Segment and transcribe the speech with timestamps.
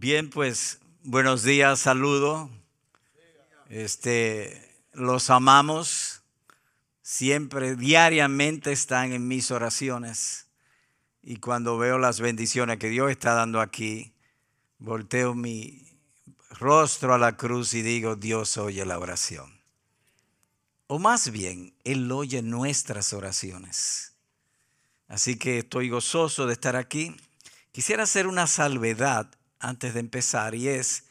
[0.00, 2.48] Bien, pues buenos días, saludo.
[3.68, 6.22] Este, los amamos.
[7.02, 10.46] Siempre, diariamente están en mis oraciones.
[11.20, 14.12] Y cuando veo las bendiciones que Dios está dando aquí,
[14.78, 15.84] volteo mi
[16.50, 19.60] rostro a la cruz y digo, Dios oye la oración.
[20.86, 24.14] O más bien, Él oye nuestras oraciones.
[25.08, 27.16] Así que estoy gozoso de estar aquí.
[27.72, 29.28] Quisiera hacer una salvedad
[29.60, 31.04] antes de empezar y es,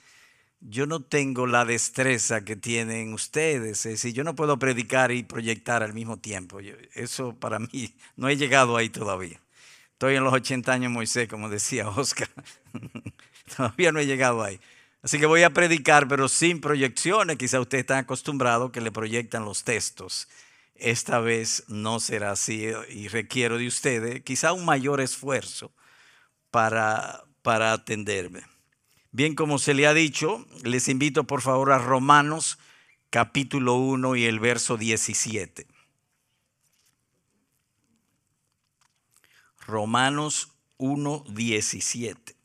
[0.60, 3.86] yo no tengo la destreza que tienen ustedes.
[3.86, 6.60] Es decir, yo no puedo predicar y proyectar al mismo tiempo.
[6.94, 9.40] eso para mí, no he llegado ahí todavía.
[9.94, 12.30] Estoy en los 80 años Moisés, como decía Oscar.
[13.56, 14.60] todavía no he llegado ahí.
[15.02, 17.38] Así que voy a predicar, pero sin proyecciones.
[17.38, 20.28] Quizá ustedes están acostumbrados que le proyectan los textos.
[20.76, 25.72] Esta vez no será así y requiero de ustedes quizá un mayor esfuerzo
[26.52, 28.42] para, para atenderme.
[29.14, 32.60] Bien, como se le ha dicho, les invito por favor a Romanos
[33.10, 35.66] capítulo 1 y el verso 17.
[39.62, 42.36] Romanos 1, 17.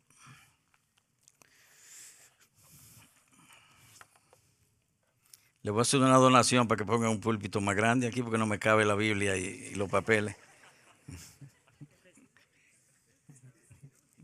[5.63, 8.39] Le voy a hacer una donación para que ponga un púlpito más grande aquí porque
[8.39, 10.37] no me cabe la Biblia y, los papeles.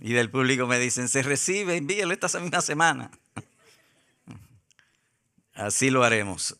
[0.00, 3.10] Y del público me dicen, se recibe, envíelo esta misma semana.
[5.54, 6.56] Así lo haremos.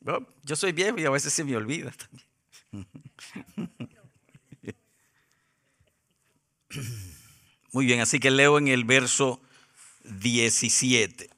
[0.42, 1.92] yo soy viejo y a veces se me olvida
[7.72, 9.40] Muy bien, así que leo en el verso
[10.04, 11.28] 17.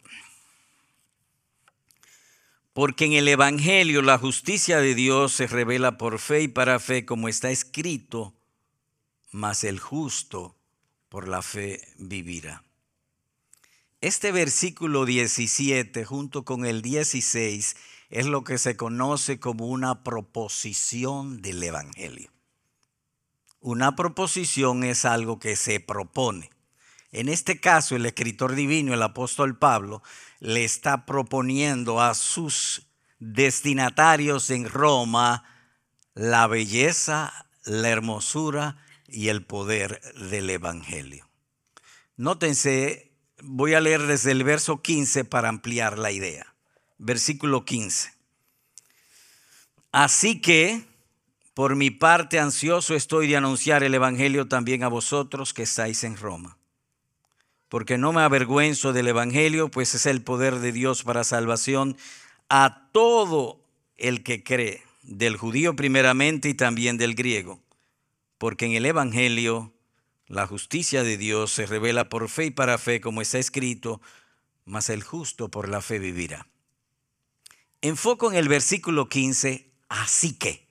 [2.73, 7.07] Porque en el Evangelio la justicia de Dios se revela por fe y para fe,
[7.07, 8.36] como está escrito,
[9.37, 10.56] mas el justo
[11.11, 12.65] por la fe vivirá.
[14.01, 17.77] Este versículo 17 junto con el 16
[18.09, 22.30] es lo que se conoce como una proposición del Evangelio.
[23.61, 26.48] Una proposición es algo que se propone.
[27.13, 30.03] En este caso, el escritor divino, el apóstol Pablo,
[30.41, 32.86] le está proponiendo a sus
[33.18, 35.45] destinatarios en Roma
[36.14, 40.00] la belleza, la hermosura y el poder
[40.30, 41.28] del Evangelio.
[42.17, 43.12] Nótense,
[43.42, 46.55] voy a leer desde el verso 15 para ampliar la idea.
[46.98, 48.12] Versículo 15.
[49.92, 50.84] Así que,
[51.55, 56.17] por mi parte ansioso estoy de anunciar el Evangelio también a vosotros que estáis en
[56.17, 56.56] Roma
[57.68, 61.96] porque no me avergüenzo del Evangelio, pues es el poder de Dios para salvación
[62.48, 63.61] a todo
[63.96, 67.61] el que cree, del judío primeramente y también del griego,
[68.39, 69.73] porque en el Evangelio
[70.27, 74.01] la justicia de Dios se revela por fe y para fe, como está escrito,
[74.64, 76.48] mas el justo por la fe vivirá.
[77.80, 80.67] Enfoco en el versículo 15, así que.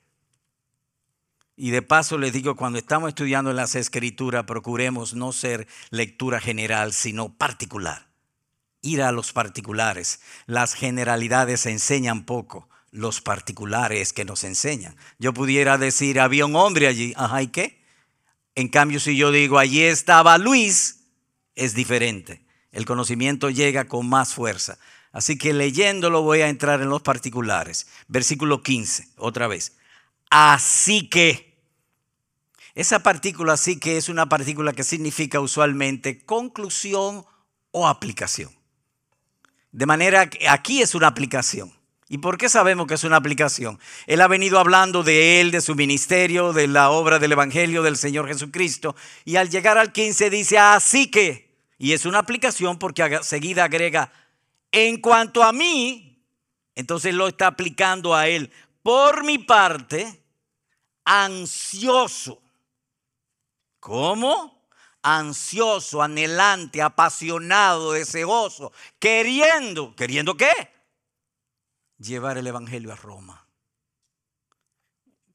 [1.56, 6.92] Y de paso les digo, cuando estamos estudiando las escrituras, procuremos no ser lectura general,
[6.92, 8.10] sino particular.
[8.82, 10.20] Ir a los particulares.
[10.46, 14.96] Las generalidades enseñan poco, los particulares que nos enseñan.
[15.20, 17.84] Yo pudiera decir, había un hombre allí, ajá, ¿y qué?
[18.56, 21.02] En cambio, si yo digo, allí estaba Luis,
[21.56, 22.46] es diferente.
[22.72, 24.78] El conocimiento llega con más fuerza.
[25.12, 27.88] Así que leyéndolo voy a entrar en los particulares.
[28.08, 29.78] Versículo 15, otra vez.
[30.30, 31.54] Así que,
[32.76, 37.26] esa partícula así que es una partícula que significa usualmente conclusión
[37.72, 38.54] o aplicación.
[39.72, 41.74] De manera que aquí es una aplicación.
[42.08, 43.80] ¿Y por qué sabemos que es una aplicación?
[44.06, 47.98] Él ha venido hablando de él, de su ministerio, de la obra del Evangelio del
[47.98, 48.96] Señor Jesucristo.
[49.24, 54.12] Y al llegar al 15 dice, así que, y es una aplicación porque seguida agrega,
[54.72, 56.24] en cuanto a mí,
[56.76, 58.52] entonces lo está aplicando a él.
[58.84, 60.22] Por mi parte,
[61.06, 62.40] ansioso.
[63.80, 64.70] ¿Cómo?
[65.02, 70.75] Ansioso, anhelante, apasionado, deseoso, queriendo, ¿queriendo qué?
[71.98, 73.48] Llevar el Evangelio a Roma.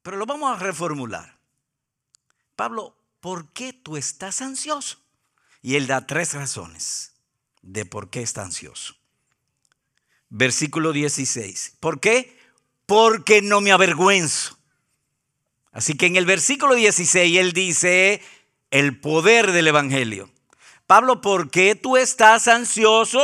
[0.01, 1.37] Pero lo vamos a reformular.
[2.55, 4.99] Pablo, ¿por qué tú estás ansioso?
[5.61, 7.13] Y él da tres razones
[7.61, 8.95] de por qué está ansioso.
[10.29, 11.77] Versículo 16.
[11.79, 12.39] ¿Por qué?
[12.85, 14.57] Porque no me avergüenzo
[15.71, 18.21] Así que en el versículo 16 él dice
[18.71, 20.29] el poder del Evangelio.
[20.85, 23.21] Pablo, ¿por qué tú estás ansioso?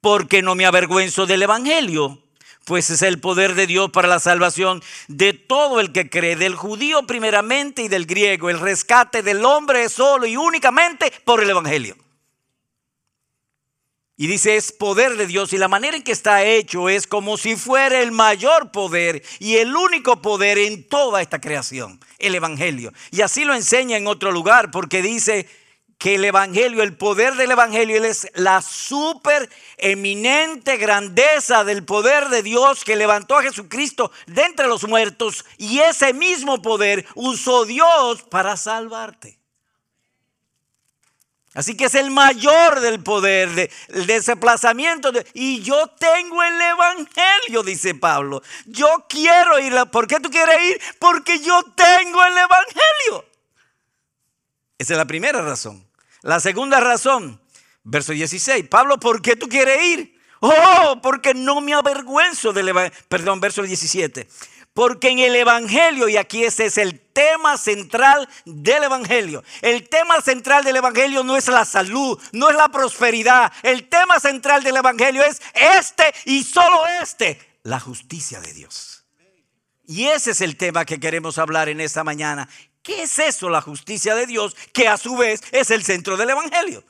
[0.00, 2.20] Porque no me avergüenzo del Evangelio.
[2.66, 6.56] Pues es el poder de Dios para la salvación de todo el que cree, del
[6.56, 8.50] judío primeramente y del griego.
[8.50, 11.96] El rescate del hombre es solo y únicamente por el Evangelio.
[14.16, 17.36] Y dice, es poder de Dios y la manera en que está hecho es como
[17.36, 22.92] si fuera el mayor poder y el único poder en toda esta creación, el Evangelio.
[23.12, 25.48] Y así lo enseña en otro lugar porque dice
[25.98, 29.48] que el Evangelio, el poder del Evangelio es la super
[29.78, 35.78] eminente grandeza del poder de Dios que levantó a Jesucristo de entre los muertos y
[35.78, 39.38] ese mismo poder usó Dios para salvarte.
[41.54, 45.10] Así que es el mayor del poder, de, desplazamiento.
[45.32, 48.42] y yo tengo el Evangelio, dice Pablo.
[48.66, 49.72] Yo quiero ir.
[49.90, 50.80] ¿Por qué tú quieres ir?
[50.98, 53.35] Porque yo tengo el Evangelio.
[54.78, 55.86] Esa es la primera razón.
[56.22, 57.40] La segunda razón,
[57.84, 58.68] verso 16.
[58.68, 60.20] Pablo, ¿por qué tú quieres ir?
[60.40, 62.98] Oh, porque no me avergüenzo del Evangelio.
[63.08, 64.28] Perdón, verso 17
[64.76, 70.20] porque en el Evangelio, y aquí ese es el tema central del Evangelio, el tema
[70.20, 74.76] central del Evangelio no es la salud, no es la prosperidad, el tema central del
[74.76, 79.06] Evangelio es este y solo este, la justicia de Dios.
[79.86, 82.46] Y ese es el tema que queremos hablar en esta mañana.
[82.86, 86.30] ¿Qué es eso, la justicia de Dios, que a su vez es el centro del
[86.30, 86.84] Evangelio?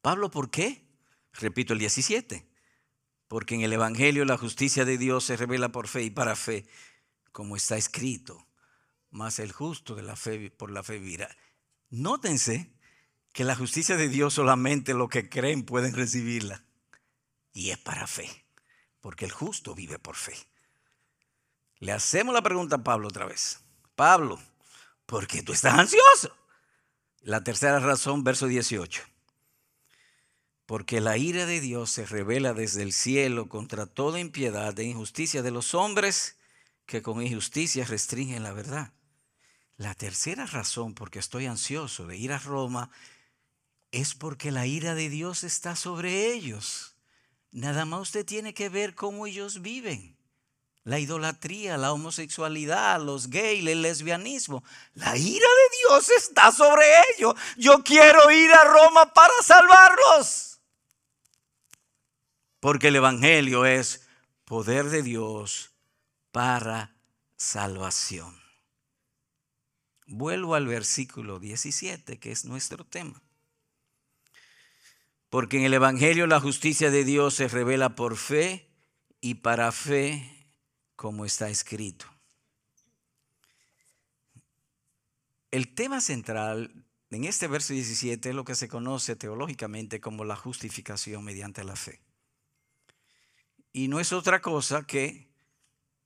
[0.00, 0.82] Pablo, ¿por qué?
[1.34, 2.52] Repito el 17
[3.32, 6.66] porque en el Evangelio la justicia de Dios se revela por fe y para fe,
[7.32, 8.46] como está escrito,
[9.08, 11.34] más el justo de la fe por la fe vivirá.
[11.88, 12.74] Nótense
[13.32, 16.62] que la justicia de Dios solamente los que creen pueden recibirla.
[17.54, 18.28] Y es para fe,
[19.00, 20.36] porque el justo vive por fe.
[21.82, 23.60] Le hacemos la pregunta a Pablo otra vez.
[23.96, 24.40] Pablo,
[25.04, 26.34] ¿por qué tú estás ansioso?
[27.20, 29.02] La tercera razón, verso 18
[30.72, 35.42] porque la ira de Dios se revela desde el cielo contra toda impiedad e injusticia
[35.42, 36.38] de los hombres
[36.86, 38.90] que con injusticia restringen la verdad.
[39.76, 42.90] La tercera razón por que estoy ansioso de ir a Roma
[43.90, 46.96] es porque la ira de Dios está sobre ellos.
[47.50, 50.16] Nada más usted tiene que ver cómo ellos viven.
[50.84, 54.64] La idolatría, la homosexualidad, los gays, el lesbianismo.
[54.94, 56.84] La ira de Dios está sobre
[57.14, 57.34] ellos.
[57.56, 60.60] Yo quiero ir a Roma para salvarlos.
[62.58, 64.06] Porque el Evangelio es
[64.44, 65.70] poder de Dios
[66.32, 66.94] para
[67.36, 68.40] salvación.
[70.06, 73.22] Vuelvo al versículo 17, que es nuestro tema.
[75.30, 78.68] Porque en el Evangelio la justicia de Dios se revela por fe
[79.20, 80.41] y para fe,
[81.02, 82.06] como está escrito.
[85.50, 90.36] El tema central en este verso 17 es lo que se conoce teológicamente como la
[90.36, 92.00] justificación mediante la fe.
[93.72, 95.28] Y no es otra cosa que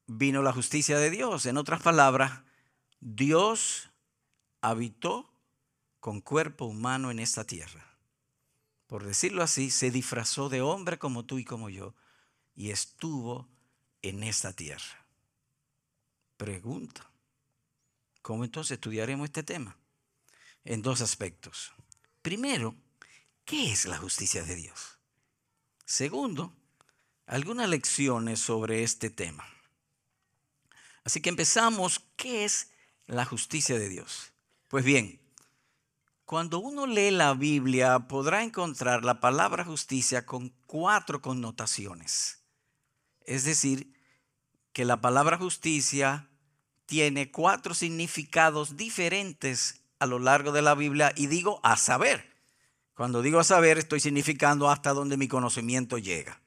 [0.06, 1.44] vino la justicia de Dios.
[1.44, 2.44] En otras palabras,
[2.98, 3.90] Dios
[4.62, 5.30] habitó
[6.00, 7.98] con cuerpo humano en esta tierra.
[8.86, 11.94] Por decirlo así, se disfrazó de hombre como tú y como yo
[12.54, 13.46] y estuvo
[14.02, 15.06] en esta tierra.
[16.36, 17.10] Pregunta,
[18.22, 19.76] ¿cómo entonces estudiaremos este tema?
[20.64, 21.72] En dos aspectos.
[22.22, 22.74] Primero,
[23.44, 24.98] ¿qué es la justicia de Dios?
[25.84, 26.52] Segundo,
[27.26, 29.46] algunas lecciones sobre este tema.
[31.04, 32.72] Así que empezamos, ¿qué es
[33.06, 34.32] la justicia de Dios?
[34.68, 35.20] Pues bien,
[36.24, 42.42] cuando uno lee la Biblia podrá encontrar la palabra justicia con cuatro connotaciones.
[43.26, 43.92] Es decir,
[44.72, 46.30] que la palabra justicia
[46.86, 52.34] tiene cuatro significados diferentes a lo largo de la Biblia y digo a saber.
[52.94, 56.40] Cuando digo a saber estoy significando hasta donde mi conocimiento llega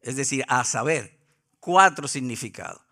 [0.00, 1.18] es decir, a saber,
[1.58, 2.82] cuatro significados.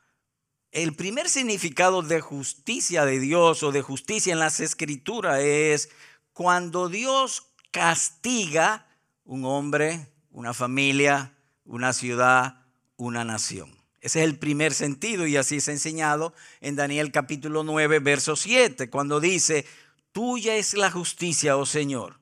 [0.70, 5.88] El primer significado de justicia de Dios o de justicia en las escrituras es
[6.32, 8.86] cuando Dios castiga
[9.24, 12.66] un hombre, una familia, una ciudad,
[12.98, 13.74] una nación.
[14.02, 18.90] Ese es el primer sentido y así es enseñado en Daniel capítulo 9, verso 7,
[18.90, 19.64] cuando dice,
[20.12, 22.20] tuya es la justicia, oh Señor,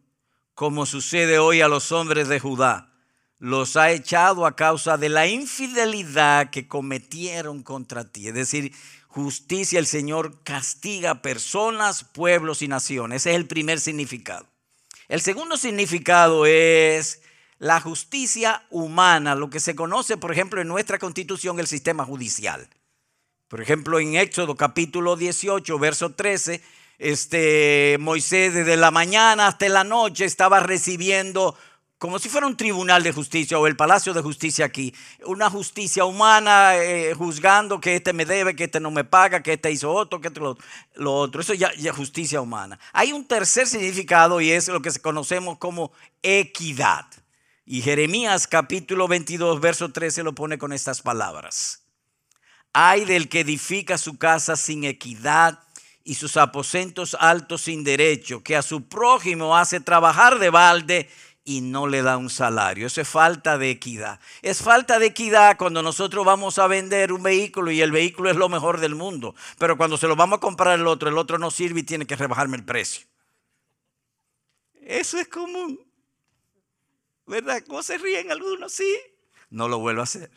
[0.54, 2.92] como sucede hoy a los hombres de Judá
[3.38, 8.28] los ha echado a causa de la infidelidad que cometieron contra ti.
[8.28, 8.72] Es decir,
[9.08, 13.22] justicia, el Señor castiga personas, pueblos y naciones.
[13.22, 14.46] Ese es el primer significado.
[15.08, 17.20] El segundo significado es
[17.58, 22.68] la justicia humana, lo que se conoce, por ejemplo, en nuestra constitución, el sistema judicial.
[23.48, 26.60] Por ejemplo, en Éxodo capítulo 18, verso 13,
[26.98, 31.56] este, Moisés desde la mañana hasta la noche estaba recibiendo
[31.98, 34.94] como si fuera un tribunal de justicia o el palacio de justicia aquí,
[35.24, 39.54] una justicia humana eh, juzgando que este me debe, que este no me paga, que
[39.54, 40.58] este hizo otro, que este lo,
[40.94, 41.40] lo otro.
[41.40, 42.78] Eso ya es justicia humana.
[42.92, 45.90] Hay un tercer significado y es lo que conocemos como
[46.22, 47.06] equidad.
[47.68, 51.82] Y Jeremías capítulo 22, verso 13 lo pone con estas palabras.
[52.72, 55.58] Hay del que edifica su casa sin equidad
[56.04, 61.10] y sus aposentos altos sin derecho, que a su prójimo hace trabajar de balde
[61.42, 62.86] y no le da un salario.
[62.86, 64.20] Eso es falta de equidad.
[64.42, 68.36] Es falta de equidad cuando nosotros vamos a vender un vehículo y el vehículo es
[68.36, 69.34] lo mejor del mundo.
[69.58, 72.06] Pero cuando se lo vamos a comprar el otro, el otro no sirve y tiene
[72.06, 73.08] que rebajarme el precio.
[74.74, 75.85] Eso es común.
[77.26, 77.62] ¿Verdad?
[77.66, 78.72] ¿Cómo se ríen algunos?
[78.72, 78.96] Sí.
[79.50, 80.30] No lo vuelvo a hacer.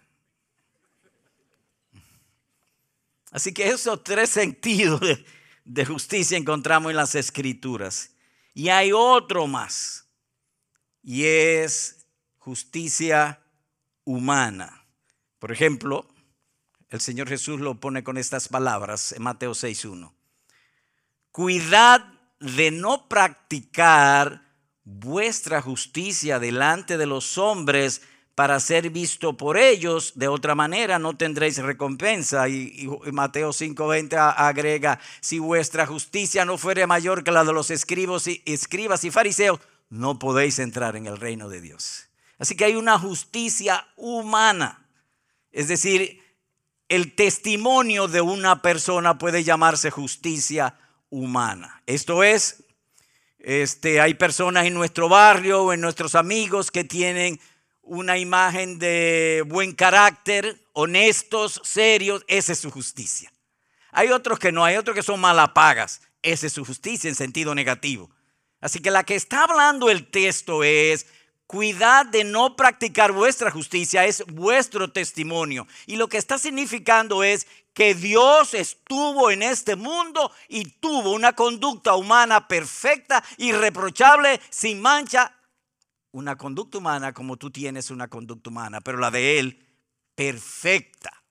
[3.31, 5.01] Así que esos tres sentidos
[5.65, 8.11] de, justicia encontramos en las escrituras.
[8.53, 10.07] Y hay otro más
[11.03, 13.39] y es justicia
[14.03, 14.85] humana.
[15.37, 16.07] Por ejemplo,
[16.89, 20.11] el Señor Jesús lo pone con estas palabras en Mateo 6.1.
[21.31, 22.03] Cuidad
[22.39, 24.48] de no practicar
[24.83, 28.01] vuestra justicia delante de los hombres
[28.39, 32.47] para ser visto por ellos, de otra manera no tendréis recompensa.
[32.47, 38.27] Y, Mateo 5:20 agrega, si vuestra justicia no fuere mayor que la de los escribos
[38.27, 39.59] y, escribas y fariseos,
[39.89, 42.07] no podéis entrar en el reino de Dios.
[42.37, 44.87] Así que hay una justicia humana.
[45.51, 46.23] Es decir,
[46.87, 51.83] el testimonio de una persona puede llamarse justicia humana.
[51.85, 52.63] Esto es,
[53.39, 57.39] este, hay personas en nuestro barrio o en nuestros amigos que tienen
[57.81, 63.31] una imagen de buen carácter, honestos, serios, esa es su justicia.
[63.91, 67.55] Hay otros que no, hay otros que son malapagas, esa es su justicia en sentido
[67.55, 68.09] negativo.
[68.61, 71.07] Así que la que está hablando el texto es,
[71.49, 75.65] cuidad de no practicar vuestra justicia, es vuestro testimonio.
[75.87, 81.33] Y lo que está significando es que Dios estuvo en este mundo y tuvo una
[81.33, 85.35] conducta humana perfecta, irreprochable, sin mancha.
[86.11, 89.67] Una conducta humana como tú tienes una conducta humana, pero la de Él
[90.13, 91.23] perfecta.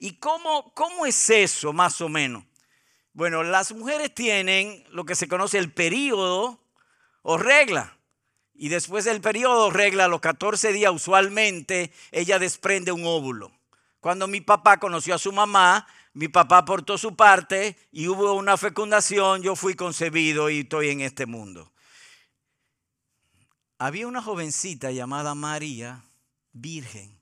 [0.00, 2.42] ¿Y cómo, cómo es eso más o menos?
[3.12, 6.60] Bueno, las mujeres tienen lo que se conoce el periodo
[7.22, 7.99] o regla.
[8.62, 13.50] Y después del periodo regla, los 14 días usualmente, ella desprende un óvulo.
[14.00, 18.58] Cuando mi papá conoció a su mamá, mi papá aportó su parte y hubo una
[18.58, 21.72] fecundación, yo fui concebido y estoy en este mundo.
[23.78, 26.04] Había una jovencita llamada María,
[26.52, 27.18] virgen.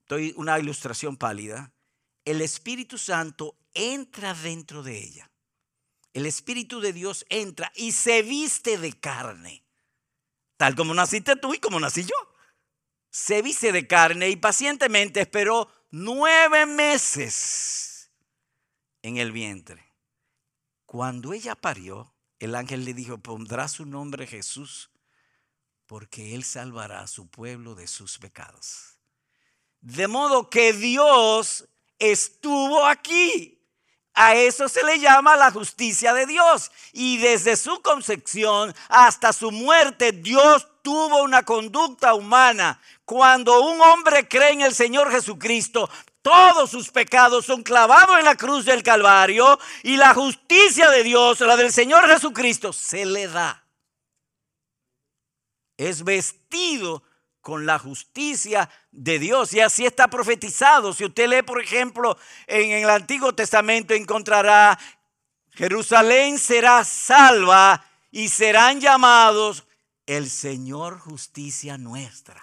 [0.00, 1.72] Estoy una ilustración pálida.
[2.24, 5.32] El Espíritu Santo entra dentro de ella
[6.14, 9.61] el Espíritu de Dios entra y se viste de carne,
[10.62, 12.14] tal como naciste tú y como nací yo.
[13.10, 18.12] Se viste de carne y pacientemente esperó nueve meses
[19.02, 19.84] en el vientre.
[20.86, 24.92] Cuando ella parió, el ángel le dijo, pondrá su nombre Jesús,
[25.86, 29.00] porque él salvará a su pueblo de sus pecados.
[29.80, 33.61] De modo que Dios estuvo aquí
[34.14, 36.70] a eso se le llama la justicia de Dios.
[36.92, 42.80] Y desde su concepción hasta su muerte, Dios tuvo una conducta humana.
[43.04, 45.88] Cuando un hombre cree en el Señor Jesucristo,
[46.22, 51.40] todos sus pecados son clavados en la cruz del Calvario y la justicia de Dios,
[51.40, 53.64] la del Señor Jesucristo, se le da.
[55.76, 57.02] Es vestido
[57.42, 59.52] con la justicia de Dios.
[59.52, 60.94] Y así está profetizado.
[60.94, 64.78] Si usted lee, por ejemplo, en el Antiguo Testamento encontrará,
[65.50, 69.64] Jerusalén será salva y serán llamados
[70.06, 72.42] el Señor justicia nuestra.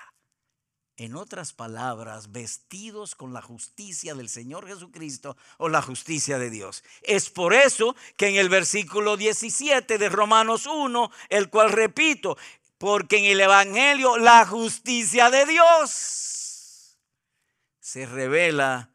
[0.98, 6.84] En otras palabras, vestidos con la justicia del Señor Jesucristo o la justicia de Dios.
[7.04, 12.38] Es por eso que en el versículo 17 de Romanos 1, el cual repito,
[12.80, 16.98] porque en el Evangelio la justicia de Dios
[17.80, 18.90] se revela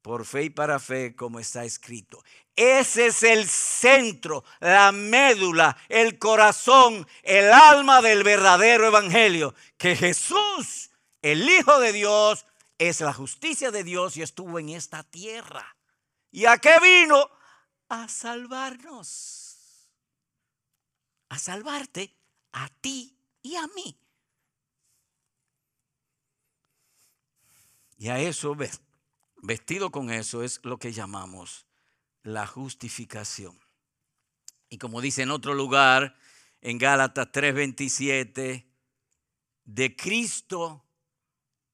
[0.00, 2.22] por fe y para fe como está escrito.
[2.56, 9.54] Ese es el centro, la médula, el corazón, el alma del verdadero Evangelio.
[9.76, 12.46] Que Jesús, el Hijo de Dios,
[12.78, 15.76] es la justicia de Dios y estuvo en esta tierra.
[16.30, 17.28] ¿Y a qué vino?
[17.88, 19.90] A salvarnos.
[21.28, 22.14] A salvarte
[22.54, 23.98] a ti y a mí.
[27.98, 28.56] Y a eso,
[29.42, 31.66] vestido con eso, es lo que llamamos
[32.22, 33.58] la justificación.
[34.68, 36.16] Y como dice en otro lugar,
[36.60, 38.66] en Gálatas 3:27,
[39.64, 40.84] de Cristo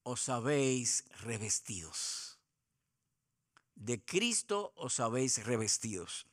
[0.02, 2.38] os habéis revestidos.
[3.74, 6.26] De Cristo os habéis revestidos.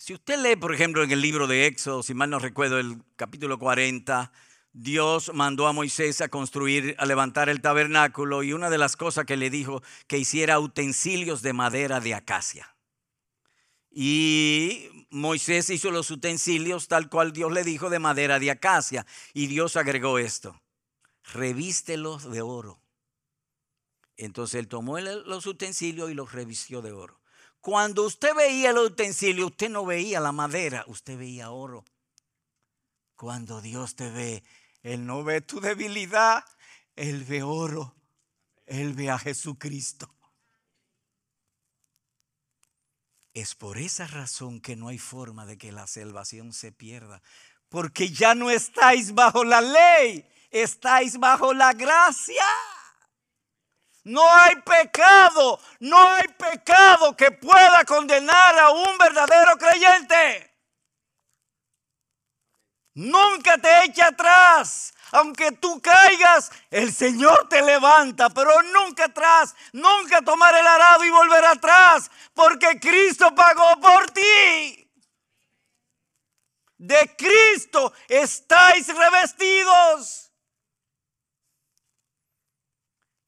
[0.00, 3.02] Si usted lee, por ejemplo, en el libro de Éxodo, si mal no recuerdo, el
[3.16, 4.30] capítulo 40,
[4.72, 9.24] Dios mandó a Moisés a construir, a levantar el tabernáculo y una de las cosas
[9.24, 12.76] que le dijo que hiciera utensilios de madera de acacia.
[13.90, 19.04] Y Moisés hizo los utensilios tal cual Dios le dijo de madera de acacia.
[19.34, 20.62] Y Dios agregó esto,
[21.24, 22.80] revístelos de oro.
[24.16, 27.18] Entonces él tomó los utensilios y los revistió de oro.
[27.60, 31.84] Cuando usted veía el utensilio, usted no veía la madera, usted veía oro.
[33.16, 34.44] Cuando Dios te ve,
[34.82, 36.44] Él no ve tu debilidad,
[36.94, 37.96] Él ve oro,
[38.66, 40.14] Él ve a Jesucristo.
[43.34, 47.22] Es por esa razón que no hay forma de que la salvación se pierda,
[47.68, 52.44] porque ya no estáis bajo la ley, estáis bajo la gracia.
[54.04, 60.54] No hay pecado, no hay pecado que pueda condenar a un verdadero creyente.
[62.94, 64.94] Nunca te eche atrás.
[65.12, 71.10] Aunque tú caigas, el Señor te levanta, pero nunca atrás, nunca tomar el arado y
[71.10, 74.90] volver atrás, porque Cristo pagó por ti.
[76.76, 80.27] De Cristo estáis revestidos.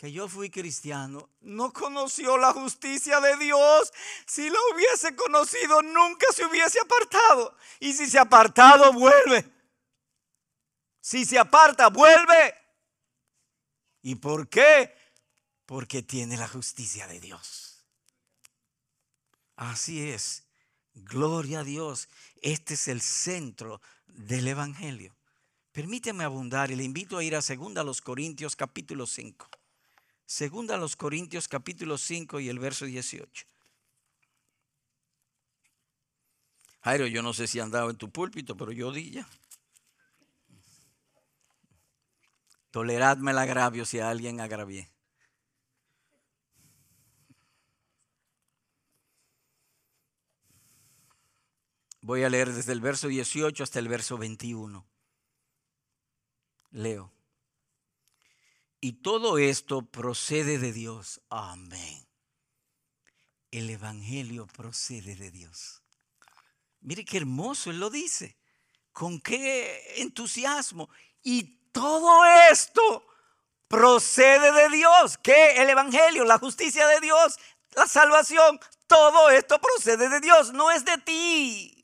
[0.01, 3.93] Que yo fui cristiano, no conoció la justicia de Dios.
[4.25, 7.55] Si lo hubiese conocido, nunca se hubiese apartado.
[7.81, 9.47] Y si se ha apartado, vuelve.
[11.03, 12.55] Si se aparta, vuelve.
[14.01, 14.97] ¿Y por qué?
[15.67, 17.85] Porque tiene la justicia de Dios.
[19.57, 20.45] Así es.
[20.95, 22.09] Gloria a Dios.
[22.41, 25.15] Este es el centro del Evangelio.
[25.73, 29.50] Permíteme abundar y le invito a ir a 2 Corintios capítulo 5.
[30.31, 33.47] Segunda a los Corintios capítulo 5 y el verso 18.
[36.83, 39.29] Jairo, yo no sé si andaba en tu púlpito, pero yo di ya.
[42.71, 44.89] Toleradme el agravio si a alguien agravié.
[52.03, 54.87] Voy a leer desde el verso 18 hasta el verso 21.
[56.71, 57.20] Leo.
[58.81, 61.21] Y todo esto procede de Dios.
[61.29, 62.07] Amén.
[63.51, 65.83] El Evangelio procede de Dios.
[66.81, 68.39] Mire qué hermoso Él lo dice.
[68.93, 70.89] Con qué entusiasmo.
[71.23, 73.07] Y todo esto
[73.69, 75.19] procede de Dios.
[75.19, 77.39] Que el Evangelio, la justicia de Dios,
[77.73, 81.80] la salvación, todo esto procede de Dios, no es de ti.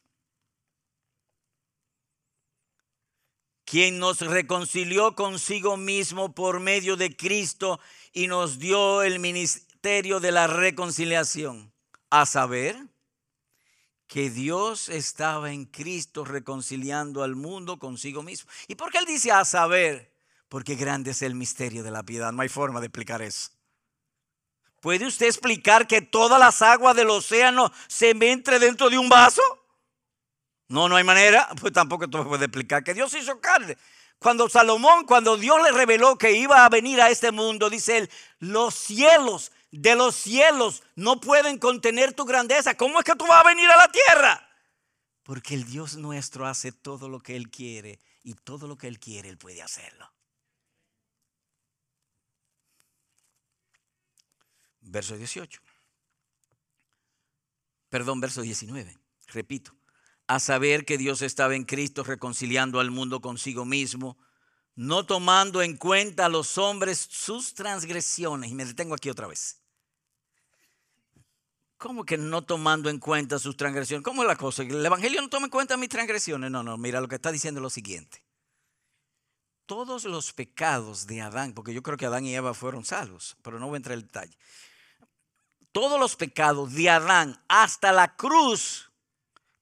[3.67, 7.81] Quien nos reconcilió consigo mismo por medio de Cristo
[8.13, 11.73] y nos dio el ministerio de la reconciliación,
[12.09, 12.79] a saber
[14.07, 18.49] que Dios estaba en Cristo reconciliando al mundo consigo mismo.
[18.69, 20.13] ¿Y por qué él dice a saber?
[20.49, 22.31] Porque grande es el misterio de la piedad.
[22.33, 23.51] No hay forma de explicar eso.
[24.81, 29.43] ¿Puede usted explicar que todas las aguas del océano se entre dentro de un vaso?
[30.69, 31.49] No, no hay manera.
[31.61, 33.77] Pues tampoco tú puedes explicar que Dios hizo carne.
[34.19, 38.11] Cuando Salomón, cuando Dios le reveló que iba a venir a este mundo, dice él,
[38.39, 42.77] los cielos de los cielos no pueden contener tu grandeza.
[42.77, 44.49] ¿Cómo es que tú vas a venir a la tierra?
[45.23, 48.99] Porque el Dios nuestro hace todo lo que Él quiere y todo lo que Él
[48.99, 50.11] quiere, Él puede hacerlo.
[54.81, 55.61] Verso 18.
[57.91, 58.97] Perdón, verso 19.
[59.27, 59.77] Repito
[60.27, 64.19] a saber que Dios estaba en Cristo reconciliando al mundo consigo mismo,
[64.75, 68.51] no tomando en cuenta a los hombres sus transgresiones.
[68.51, 69.63] Y me detengo aquí otra vez.
[71.79, 74.03] ¿Cómo que no tomando en cuenta sus transgresiones?
[74.03, 74.63] ¿Cómo es la cosa?
[74.63, 76.51] ¿El Evangelio no toma en cuenta mis transgresiones?
[76.51, 78.23] No, no, mira lo que está diciendo es lo siguiente.
[79.67, 83.59] Todos los pecados de Adán, porque yo creo que Adán y Eva fueron salvos, pero
[83.59, 84.39] no voy a entrar en detalle.
[85.73, 88.86] Todos los pecados de Adán hasta la cruz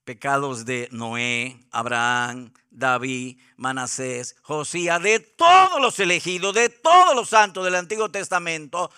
[0.05, 7.65] pecados de Noé, Abraham, David, Manasés, Josías, de todos los elegidos, de todos los santos
[7.65, 8.91] del Antiguo Testamento,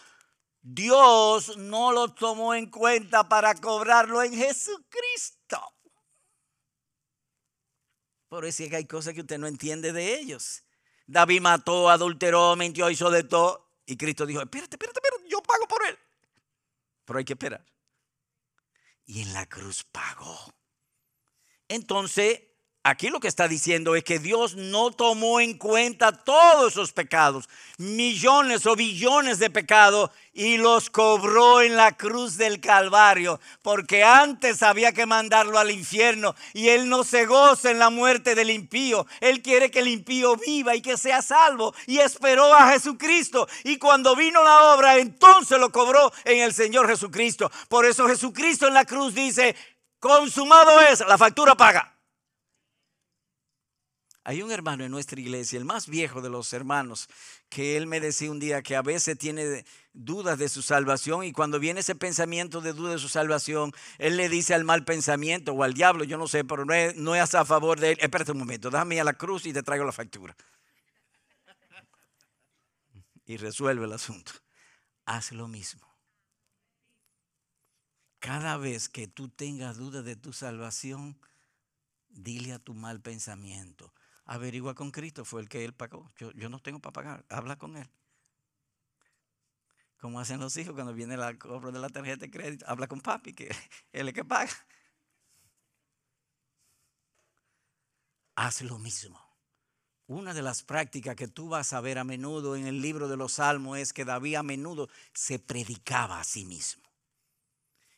[0.60, 5.60] Dios no lo tomó en cuenta para cobrarlo en Jesucristo.
[8.28, 10.64] Por eso es que hay cosas que usted no entiende de ellos.
[11.06, 13.70] David mató, adulteró, mintió, hizo de todo.
[13.86, 15.96] Y Cristo dijo, espérate, espérate, espérate, yo pago por él.
[17.04, 17.64] Pero hay que esperar.
[19.04, 20.52] Y en la cruz pagó.
[21.68, 22.40] Entonces,
[22.84, 27.48] aquí lo que está diciendo es que Dios no tomó en cuenta todos esos pecados,
[27.78, 34.62] millones o billones de pecados, y los cobró en la cruz del Calvario, porque antes
[34.62, 39.06] había que mandarlo al infierno y Él no se goza en la muerte del impío.
[39.20, 43.48] Él quiere que el impío viva y que sea salvo y esperó a Jesucristo.
[43.64, 47.50] Y cuando vino la obra, entonces lo cobró en el Señor Jesucristo.
[47.68, 49.56] Por eso Jesucristo en la cruz dice,
[50.06, 51.96] consumado es, la factura paga.
[54.28, 57.08] Hay un hermano en nuestra iglesia, el más viejo de los hermanos,
[57.48, 61.30] que él me decía un día que a veces tiene dudas de su salvación y
[61.30, 65.52] cuando viene ese pensamiento de duda de su salvación, él le dice al mal pensamiento
[65.52, 67.98] o al diablo, yo no sé, pero no es, no a favor de él.
[68.00, 70.34] Espérate un momento, déjame ir a la cruz y te traigo la factura.
[73.26, 74.32] Y resuelve el asunto.
[75.04, 75.85] Haz lo mismo.
[78.18, 81.18] Cada vez que tú tengas dudas de tu salvación,
[82.08, 83.92] dile a tu mal pensamiento,
[84.24, 86.10] averigua con Cristo, fue el que él pagó.
[86.16, 87.88] Yo, yo no tengo para pagar, habla con él.
[89.98, 93.00] Como hacen los hijos cuando viene la cobro de la tarjeta de crédito, habla con
[93.00, 93.46] papi, que
[93.92, 94.52] él es el que paga.
[98.36, 99.20] Haz lo mismo.
[100.08, 103.16] Una de las prácticas que tú vas a ver a menudo en el libro de
[103.16, 106.85] los Salmos es que David a menudo se predicaba a sí mismo.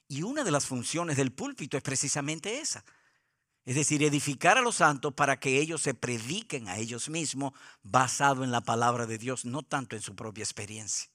[0.08, 2.84] Y una de las funciones del púlpito es precisamente esa
[3.68, 8.42] es decir, edificar a los santos para que ellos se prediquen a ellos mismos basado
[8.42, 11.10] en la palabra de Dios, no tanto en su propia experiencia.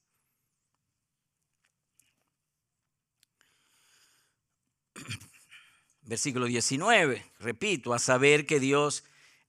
[6.03, 9.03] Versículo 19, repito, a saber que Dios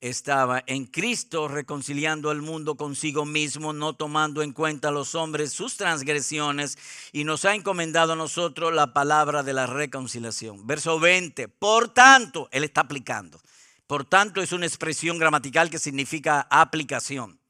[0.09, 5.55] estaba en Cristo reconciliando al mundo consigo mismo, no tomando en cuenta a los hombres
[5.55, 6.77] sus transgresiones,
[7.11, 10.67] y nos ha encomendado a nosotros la palabra de la reconciliación.
[10.67, 13.41] Verso 20, por tanto, él está aplicando.
[13.87, 17.41] Por tanto, es una expresión gramatical que significa aplicación.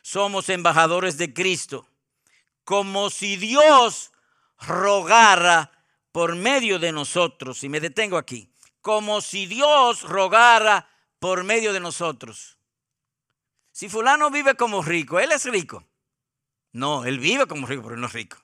[0.00, 1.86] Somos embajadores de Cristo,
[2.64, 4.10] como si Dios
[4.58, 5.70] rogara
[6.12, 10.89] por medio de nosotros, y me detengo aquí, como si Dios rogara
[11.20, 12.58] por medio de nosotros.
[13.70, 15.86] Si fulano vive como rico, él es rico.
[16.72, 18.38] No, él vive como rico, pero no es rico.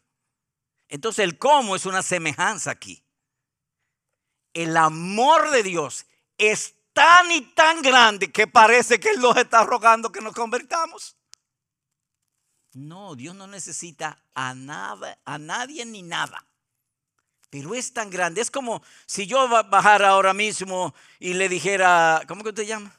[0.89, 3.03] Entonces el cómo es una semejanza aquí.
[4.55, 6.07] El amor de Dios
[6.39, 11.17] es tan y tan grande que parece que Él nos está rogando que nos convertamos.
[12.73, 16.47] No, Dios no necesita a nada, a nadie ni nada.
[17.51, 18.41] Pero es tan grande.
[18.41, 22.93] Es como si yo bajara ahora mismo y le dijera, ¿cómo que te llama?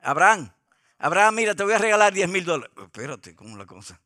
[0.00, 0.52] Abraham.
[0.98, 2.70] Abraham, mira, te voy a regalar 10 mil dólares.
[2.82, 4.00] Espérate, ¿cómo la cosa?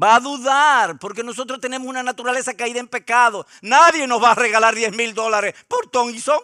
[0.00, 3.46] Va a dudar porque nosotros tenemos una naturaleza caída en pecado.
[3.62, 6.38] Nadie nos va a regalar 10 mil dólares por ton y son.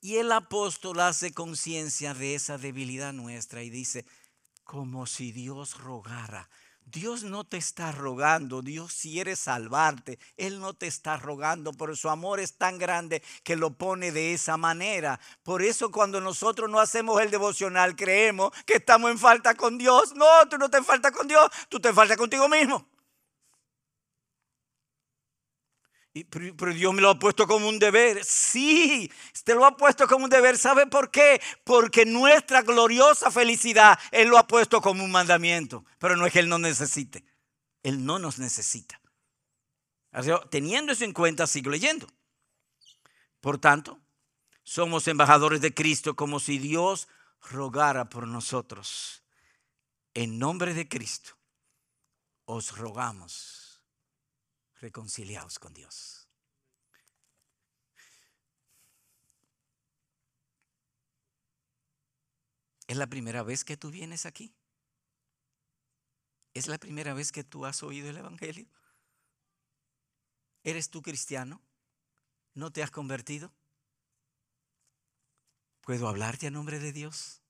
[0.00, 4.06] Y el apóstol hace conciencia de esa debilidad nuestra y dice,
[4.62, 6.48] como si Dios rogara
[6.90, 12.08] Dios no te está rogando, Dios quiere salvarte, Él no te está rogando, pero su
[12.08, 15.20] amor es tan grande que lo pone de esa manera.
[15.42, 20.14] Por eso cuando nosotros no hacemos el devocional, creemos que estamos en falta con Dios.
[20.14, 22.86] No, tú no te falta con Dios, tú te falta contigo mismo.
[26.30, 28.24] Pero, Dios me lo ha puesto como un deber.
[28.24, 29.10] Sí,
[29.44, 30.58] te lo ha puesto como un deber.
[30.58, 31.40] ¿Sabe por qué?
[31.64, 35.84] Porque nuestra gloriosa felicidad Él lo ha puesto como un mandamiento.
[35.98, 37.24] Pero no es que Él no necesite.
[37.82, 39.00] Él no nos necesita.
[40.50, 42.06] teniendo eso en cuenta, sigo leyendo.
[43.40, 44.00] Por tanto,
[44.64, 47.08] somos embajadores de Cristo como si Dios
[47.50, 49.22] rogara por nosotros.
[50.14, 51.36] En nombre de Cristo,
[52.44, 53.67] os rogamos
[54.80, 56.28] reconciliados con Dios.
[62.86, 64.54] ¿Es la primera vez que tú vienes aquí?
[66.54, 68.66] ¿Es la primera vez que tú has oído el Evangelio?
[70.64, 71.60] ¿Eres tú cristiano?
[72.54, 73.52] ¿No te has convertido?
[75.82, 77.42] ¿Puedo hablarte a nombre de Dios?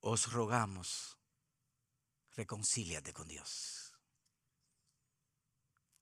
[0.00, 1.18] Os rogamos,
[2.36, 3.79] reconcíliate con Dios.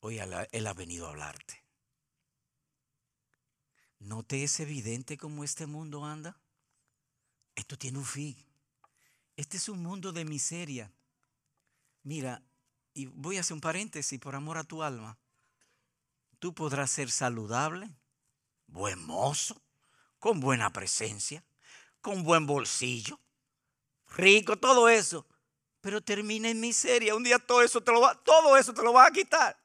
[0.01, 1.65] Hoy Él ha venido a hablarte.
[3.99, 6.41] ¿No te es evidente cómo este mundo anda?
[7.55, 8.37] Esto tiene un fin.
[9.37, 10.93] Este es un mundo de miseria.
[12.05, 12.43] Mira,
[12.95, 15.19] y voy a hacer un paréntesis por amor a tu alma.
[16.39, 17.91] Tú podrás ser saludable,
[18.69, 19.61] buen mozo,
[20.21, 21.45] con buena presencia,
[22.01, 23.21] con buen bolsillo,
[24.09, 25.27] rico, todo eso.
[25.81, 27.15] Pero termina en miseria.
[27.17, 29.57] Un día todo eso te lo va, todo eso te lo va a quitar.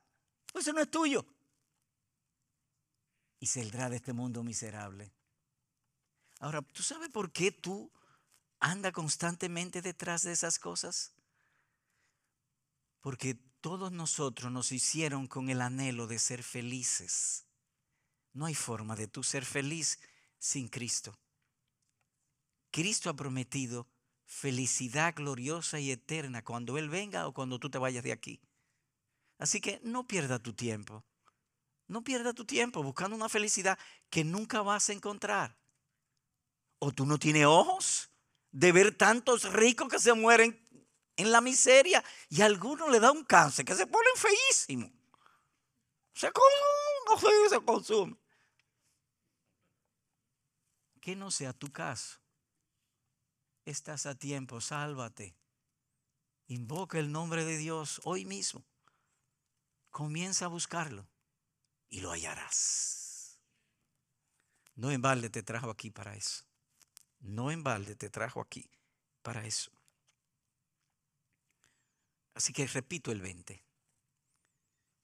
[0.53, 1.25] Eso no es tuyo.
[3.43, 5.11] y saldrá de este mundo miserable.
[6.39, 7.91] Ahora, ¿tú sabes por qué tú
[8.61, 11.13] andas constantemente detrás de esas cosas?
[13.01, 17.45] Porque todos nosotros nos hicieron con el anhelo de ser felices.
[18.31, 19.99] No hay forma de tú ser feliz
[20.39, 21.19] sin Cristo.
[22.71, 23.89] Cristo ha prometido
[24.25, 28.39] felicidad gloriosa y eterna cuando Él venga o cuando tú te vayas de aquí.
[29.43, 31.03] Así que no pierda tu tiempo.
[31.87, 33.77] No pierda tu tiempo buscando una felicidad
[34.09, 35.59] que nunca vas a encontrar.
[36.79, 38.09] ¿O tú no tienes ojos
[38.51, 40.65] de ver tantos ricos que se mueren
[41.17, 44.89] en la miseria y a algunos le da un cáncer que se ponen feísimos?
[46.13, 48.17] Se consume, se consume.
[51.01, 52.17] Que no sea tu caso.
[53.65, 55.35] Estás a tiempo, sálvate.
[56.47, 58.63] Invoca el nombre de Dios hoy mismo.
[59.93, 61.07] Comienza a buscarlo
[61.87, 63.39] y lo hallarás.
[64.73, 66.45] No en balde te trajo aquí para eso.
[67.19, 68.67] No en balde te trajo aquí
[69.21, 69.69] para eso.
[72.33, 73.63] Así que repito el 20.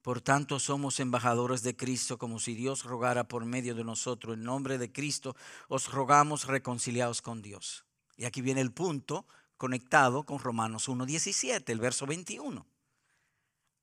[0.02, 4.34] Por tanto, somos embajadores de Cristo, como si Dios rogara por medio de nosotros.
[4.34, 5.36] En nombre de Cristo
[5.68, 7.86] os rogamos reconciliados con Dios.
[8.18, 12.66] Y aquí viene el punto conectado con Romanos 1.17, el verso 21.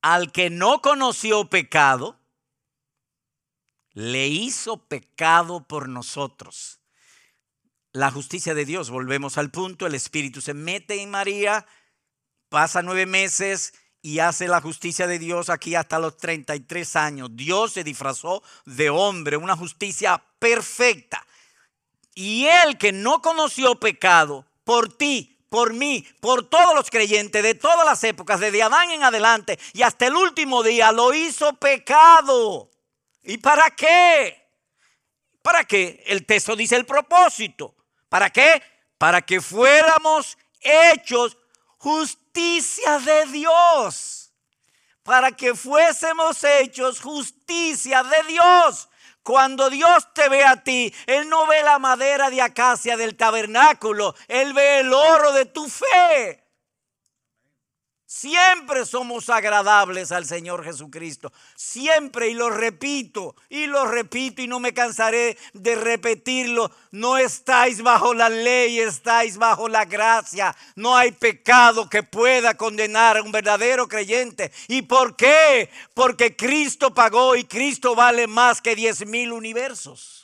[0.01, 2.19] Al que no conoció pecado,
[3.93, 6.79] le hizo pecado por nosotros.
[7.93, 11.65] La justicia de Dios, volvemos al punto, el Espíritu se mete en María,
[12.49, 17.29] pasa nueve meses y hace la justicia de Dios aquí hasta los 33 años.
[17.33, 21.25] Dios se disfrazó de hombre, una justicia perfecta.
[22.13, 27.55] Y él que no conoció pecado, por ti, por mí, por todos los creyentes de
[27.55, 32.69] todas las épocas, desde Adán en adelante y hasta el último día, lo hizo pecado
[33.27, 34.41] ¿Y para qué?
[35.41, 36.01] ¿Para qué?
[36.07, 37.75] El texto dice el propósito.
[38.07, 38.63] ¿Para qué?
[38.97, 41.37] Para que fuéramos hechos
[41.77, 44.31] justicia de Dios.
[45.03, 48.87] Para que fuésemos hechos justicia de Dios.
[49.27, 54.15] Cuando Dios te ve a ti, Él no ve la madera de acacia del tabernáculo,
[54.29, 56.46] Él ve el oro de tu fe.
[58.09, 61.33] Siempre somos agradables al Señor Jesucristo.
[61.57, 66.71] Siempre, y lo repito, y lo repito, y no me cansaré de repetirlo.
[66.91, 70.55] No estáis bajo la ley, estáis bajo la gracia.
[70.77, 74.53] No hay pecado que pueda condenar a un verdadero creyente.
[74.69, 75.69] ¿Y por qué?
[75.93, 80.16] Porque Cristo pagó y Cristo vale más que diez mil universos.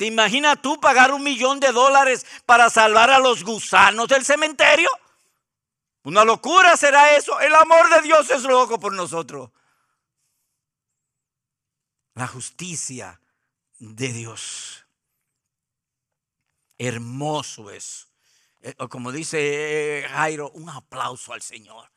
[0.00, 4.88] ¿Te imaginas tú pagar un millón de dólares para salvar a los gusanos del cementerio?
[6.04, 7.38] Una locura será eso.
[7.38, 9.50] El amor de Dios es loco por nosotros.
[12.14, 13.20] La justicia
[13.78, 14.86] de Dios.
[16.78, 18.08] Hermoso es.
[18.62, 21.90] Eh, como dice Jairo, un aplauso al Señor.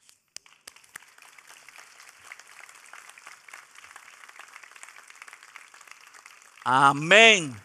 [6.65, 7.63] Amén.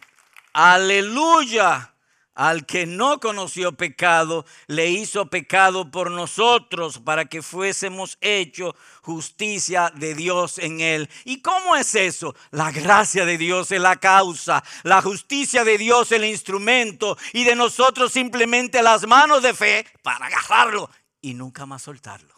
[0.61, 1.95] Aleluya.
[2.35, 9.93] Al que no conoció pecado, le hizo pecado por nosotros para que fuésemos hechos justicia
[9.95, 11.09] de Dios en él.
[11.25, 12.35] ¿Y cómo es eso?
[12.51, 17.55] La gracia de Dios es la causa, la justicia de Dios el instrumento y de
[17.55, 20.91] nosotros simplemente las manos de fe para agarrarlo
[21.21, 22.35] y nunca más soltarlo.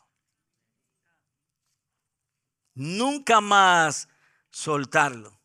[2.75, 4.09] Nunca más
[4.51, 5.40] soltarlo.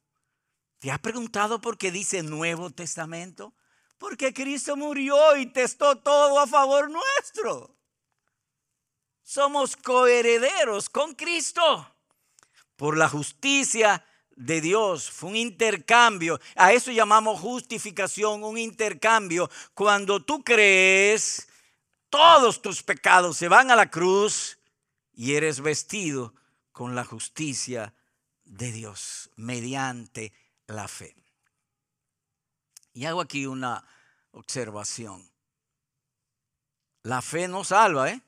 [0.85, 3.55] ¿Te has preguntado por qué dice Nuevo Testamento?
[3.97, 7.75] Porque Cristo murió y testó todo a favor nuestro.
[9.23, 11.91] Somos coherederos con Cristo
[12.75, 15.09] por la justicia de Dios.
[15.09, 16.39] Fue un intercambio.
[16.55, 19.49] A eso llamamos justificación, un intercambio.
[19.73, 21.47] Cuando tú crees,
[22.11, 24.59] todos tus pecados se van a la cruz
[25.15, 26.35] y eres vestido
[26.71, 27.95] con la justicia
[28.43, 30.31] de Dios mediante
[30.67, 31.15] la fe.
[32.93, 33.83] Y hago aquí una
[34.31, 35.29] observación.
[37.03, 38.21] La fe no salva, ¿eh?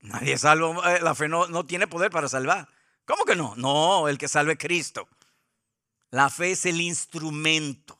[0.00, 2.68] Nadie salva, eh, la fe no, no tiene poder para salvar.
[3.04, 3.54] ¿Cómo que no?
[3.56, 5.08] No, el que salve es Cristo.
[6.10, 7.98] La fe es el instrumento.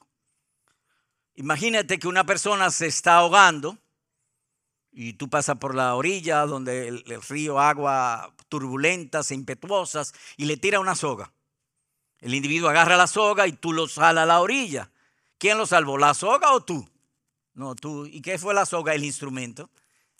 [1.35, 3.79] Imagínate que una persona se está ahogando
[4.92, 10.57] y tú pasas por la orilla donde el, el, río, agua turbulentas impetuosas y le
[10.57, 11.33] tira una soga.
[12.20, 14.90] El individuo agarra la soga y tú lo sales a la orilla.
[15.38, 15.96] ¿Quién lo salvó?
[15.96, 16.87] ¿La soga o tú?
[17.54, 18.06] No, tú.
[18.06, 18.94] ¿Y qué fue la soga?
[18.94, 19.70] El instrumento.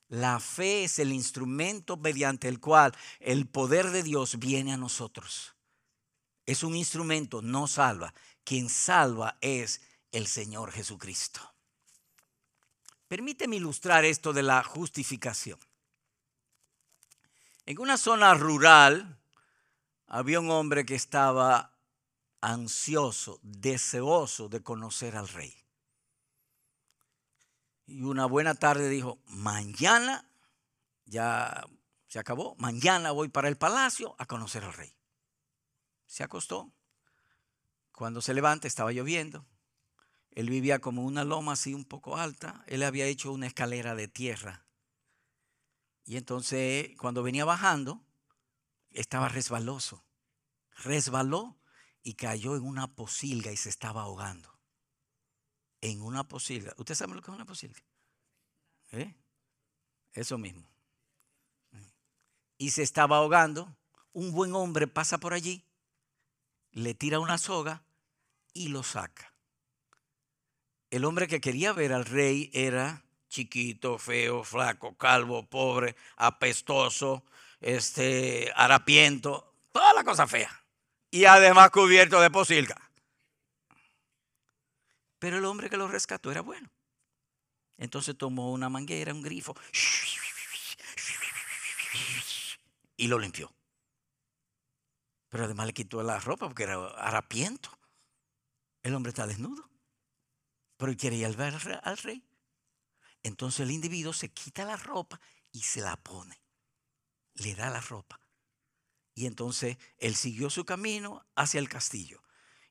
[0.08, 5.54] La fe es el instrumento mediante el cual el poder de Dios viene a nosotros.
[6.46, 8.12] Es un instrumento, no salva.
[8.42, 11.40] Quien salva es el Señor Jesucristo.
[13.06, 15.58] Permíteme ilustrar esto de la justificación.
[17.66, 19.18] En una zona rural
[20.06, 21.72] había un hombre que estaba
[22.40, 25.55] ansioso, deseoso de conocer al rey.
[27.87, 30.31] Y una buena tarde dijo, mañana
[31.05, 31.66] ya
[32.07, 34.96] se acabó, mañana voy para el palacio a conocer al rey.
[36.07, 36.72] Se acostó.
[37.92, 39.46] Cuando se levanta estaba lloviendo.
[40.31, 42.64] Él vivía como una loma así un poco alta.
[42.66, 44.64] Él había hecho una escalera de tierra.
[46.05, 48.05] Y entonces cuando venía bajando,
[48.90, 50.05] estaba resbaloso.
[50.79, 51.59] Resbaló
[52.02, 54.58] y cayó en una posilga y se estaba ahogando.
[55.80, 56.74] En una posilga.
[56.76, 57.80] ¿Usted sabe lo que es una posilga?
[58.92, 59.14] ¿Eh?
[60.12, 60.68] Eso mismo.
[62.58, 63.76] Y se estaba ahogando.
[64.12, 65.64] Un buen hombre pasa por allí,
[66.72, 67.84] le tira una soga
[68.52, 69.32] y lo saca.
[70.90, 77.24] El hombre que quería ver al rey era chiquito, feo, flaco, calvo, pobre, apestoso,
[77.60, 80.59] este, harapiento, toda la cosa fea
[81.10, 82.76] y además cubierto de posilga.
[85.18, 86.70] Pero el hombre que lo rescató era bueno.
[87.76, 89.54] Entonces tomó una manguera, un grifo,
[92.96, 93.52] y lo limpió.
[95.30, 97.70] Pero además le quitó la ropa porque era harapiento.
[98.82, 99.68] El hombre está desnudo.
[100.76, 102.22] Pero quiere ir al al rey.
[103.22, 105.20] Entonces el individuo se quita la ropa
[105.52, 106.42] y se la pone.
[107.34, 108.20] Le da la ropa.
[109.20, 112.22] Y entonces él siguió su camino hacia el castillo.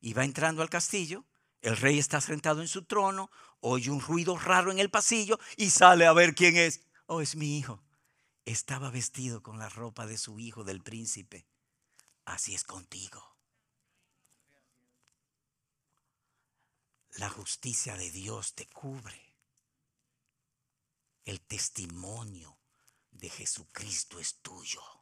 [0.01, 1.23] Y va entrando al castillo,
[1.61, 5.69] el rey está sentado en su trono, oye un ruido raro en el pasillo y
[5.69, 6.81] sale a ver quién es.
[7.05, 7.83] Oh, es mi hijo.
[8.45, 11.45] Estaba vestido con la ropa de su hijo, del príncipe.
[12.25, 13.37] Así es contigo.
[17.11, 19.35] La justicia de Dios te cubre.
[21.25, 22.57] El testimonio
[23.11, 24.98] de Jesucristo es tuyo.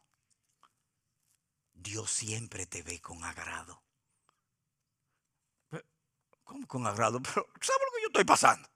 [1.78, 3.84] Dios siempre te ve con agrado.
[6.44, 7.22] ¿Cómo con agrado?
[7.22, 8.70] Pero ¿sabes lo que yo estoy pasando?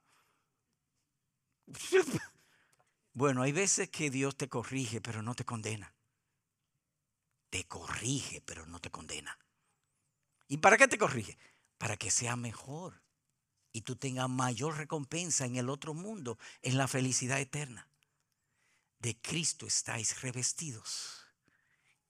[3.13, 5.93] Bueno, hay veces que Dios te corrige, pero no te condena.
[7.49, 9.37] Te corrige, pero no te condena.
[10.47, 11.37] ¿Y para qué te corrige?
[11.77, 13.03] Para que sea mejor
[13.73, 17.89] y tú tengas mayor recompensa en el otro mundo, en la felicidad eterna.
[18.99, 21.20] De Cristo estáis revestidos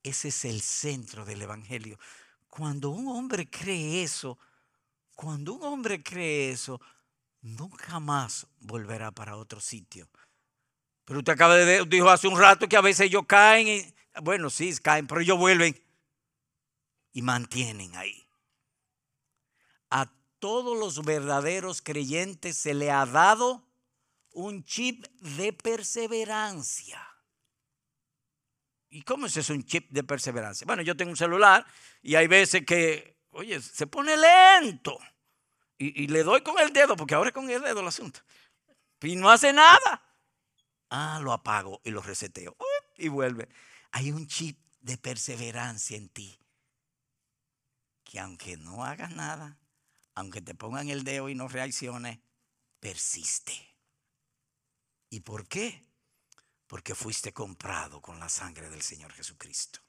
[0.04, 2.00] ese es el centro del Evangelio.
[2.50, 4.38] Cuando un hombre cree eso,
[5.16, 6.82] cuando un hombre cree eso,
[7.42, 10.10] nunca más volverá para otro sitio.
[11.06, 14.50] Pero usted acaba de dijo hace un rato que a veces ellos caen y, bueno,
[14.50, 15.80] sí, caen, pero ellos vuelven
[17.14, 18.28] y mantienen ahí.
[19.90, 23.64] A todos los verdaderos creyentes se le ha dado
[24.34, 27.11] un chip de perseverancia.
[28.94, 30.68] ¿Y cómo es eso un chip de perseverancia?
[30.68, 31.66] Bueno, yo tengo un celular
[32.02, 35.00] y hay veces que, oye, se pone lento.
[35.78, 38.20] Y, le doy con el dedo, porque ahora es con el dedo el asunto.
[39.02, 40.04] Y no hace nada.
[40.92, 42.56] Ah, lo apago y lo reseteo.
[42.98, 43.50] Y vuelve.
[43.92, 46.38] Hay un chip de perseverancia en ti.
[48.04, 49.58] Que aunque no hagas nada,
[50.14, 52.20] aunque te pongan el dedo y no reacciones,
[52.80, 53.54] persiste.
[55.10, 55.82] ¿Y por qué?
[56.72, 59.82] Porque fuiste comprado con la sangre del Señor Jesucristo.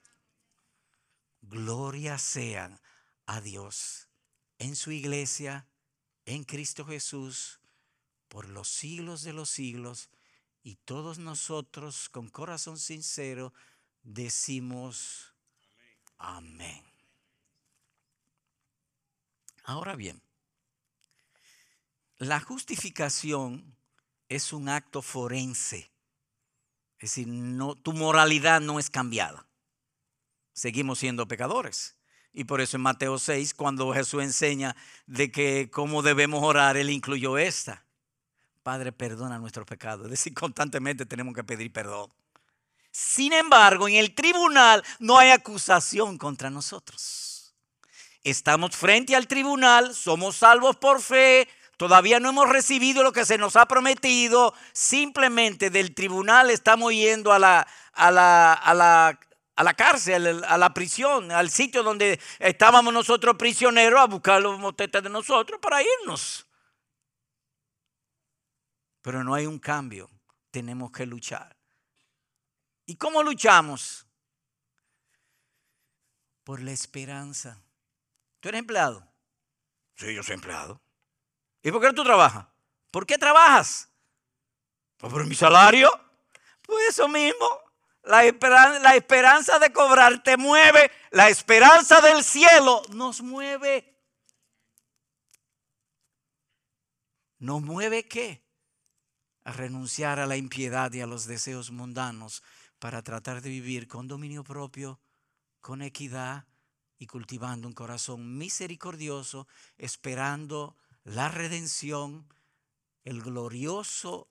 [1.40, 2.76] Gloria sea
[3.24, 4.08] a Dios
[4.58, 5.68] en su iglesia,
[6.24, 7.60] en Cristo Jesús,
[8.26, 10.10] por los siglos de los siglos,
[10.64, 13.54] y todos nosotros con corazón sincero
[14.02, 15.36] decimos
[16.18, 16.84] amén.
[19.62, 20.20] Ahora bien,
[22.16, 23.76] la justificación
[24.28, 25.91] es un acto forense
[27.02, 29.44] es decir, no, tu moralidad no es cambiada.
[30.52, 31.96] Seguimos siendo pecadores.
[32.32, 36.90] Y por eso en Mateo 6, cuando Jesús enseña de que cómo debemos orar, Él
[36.90, 37.84] incluyó esta.
[38.62, 40.04] Padre, perdona nuestros pecados.
[40.04, 42.08] Es decir, constantemente tenemos que pedir perdón.
[42.92, 47.52] Sin embargo, en el tribunal no hay acusación contra nosotros.
[48.22, 51.48] Estamos frente al tribunal, somos salvos por fe,
[51.82, 54.54] Todavía no hemos recibido lo que se nos ha prometido.
[54.72, 59.18] Simplemente del tribunal estamos yendo a la, a la, a la,
[59.56, 64.60] a la cárcel, a la prisión, al sitio donde estábamos nosotros prisioneros a buscar los
[64.60, 66.46] motetes de nosotros para irnos.
[69.00, 70.08] Pero no hay un cambio.
[70.52, 71.56] Tenemos que luchar.
[72.86, 74.06] ¿Y cómo luchamos?
[76.44, 77.60] Por la esperanza
[78.38, 79.04] ¿Tú eres empleado?
[79.96, 80.81] Sí, yo soy empleado.
[81.62, 82.46] ¿Y por qué tú trabajas?
[82.90, 83.88] ¿Por qué trabajas?
[84.96, 85.90] Pues por mi salario.
[86.62, 87.46] Pues eso mismo.
[88.04, 90.90] La esperanza, la esperanza de cobrar te mueve.
[91.10, 93.92] La esperanza del cielo nos mueve.
[97.38, 98.44] ¿Nos mueve qué?
[99.44, 102.42] A renunciar a la impiedad y a los deseos mundanos
[102.78, 105.00] para tratar de vivir con dominio propio,
[105.60, 106.46] con equidad
[106.98, 112.28] y cultivando un corazón misericordioso, esperando la redención,
[113.04, 114.28] el glorioso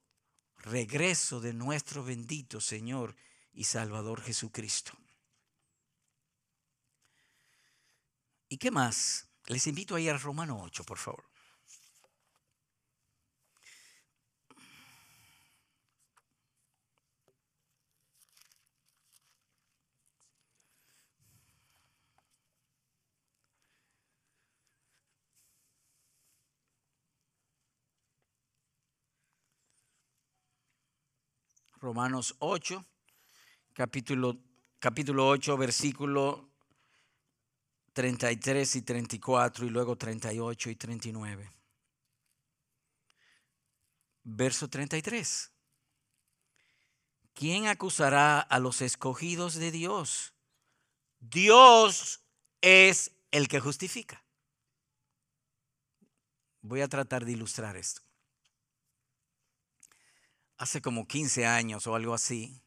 [0.57, 3.15] regreso de nuestro bendito Señor
[3.53, 4.93] y Salvador Jesucristo.
[8.47, 9.29] ¿Y qué más?
[9.47, 11.30] Les invito a ir a Romano 8, por favor.
[31.81, 32.85] Romanos 8,
[33.73, 34.37] capítulo,
[34.77, 36.47] capítulo 8, versículo
[37.93, 41.51] 33 y 34 y luego 38 y 39.
[44.23, 45.51] Verso 33.
[47.33, 50.35] ¿Quién acusará a los escogidos de Dios?
[51.19, 52.21] Dios
[52.61, 54.23] es el que justifica.
[56.61, 58.03] Voy a tratar de ilustrar esto
[60.61, 62.61] hace como 15 años o algo así,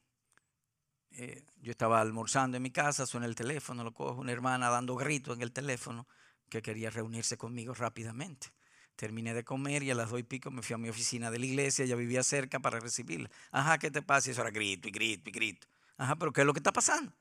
[1.13, 4.97] eh, yo estaba almorzando en mi casa, suena el teléfono, lo cojo una hermana dando
[4.97, 6.09] gritos en el teléfono
[6.51, 8.49] que quería reunirse conmigo rápidamente.
[8.97, 11.39] Terminé de comer y a las dos y pico me fui a mi oficina de
[11.39, 13.31] la iglesia, ella vivía cerca para recibirla.
[13.53, 14.29] Ajá, ¿qué te pasa?
[14.29, 15.69] Y eso era grito y grito y grito.
[15.97, 17.13] Ajá, pero ¿qué es lo que está pasando?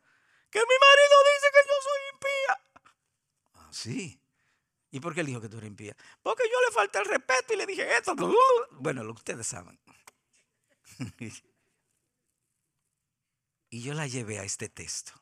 [0.50, 2.82] Que mi marido dice que yo soy impía.
[3.54, 4.20] Ah, sí.
[4.90, 5.96] ¿Y por qué él dijo que tú eres impía?
[6.24, 8.16] Porque yo le falta el respeto y le dije esto.
[8.72, 9.80] Bueno, lo que ustedes saben.
[13.70, 15.14] y yo la llevé a este texto.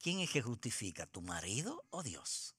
[0.00, 2.54] ¿Quién es que justifica, tu marido o Dios?